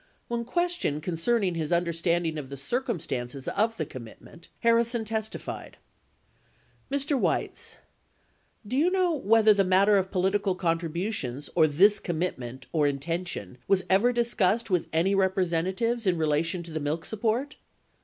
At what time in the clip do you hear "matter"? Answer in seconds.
9.63-9.97